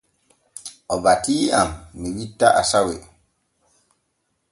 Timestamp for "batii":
1.03-1.51